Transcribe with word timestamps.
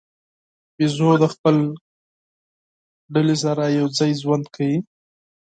بیزو 0.75 1.09
د 1.21 1.23
خپل 1.33 1.55
ګروپ 3.13 3.37
سره 3.43 3.63
یو 3.77 3.85
ځای 3.97 4.11
ژوند 4.21 4.45
کوي. 4.55 4.77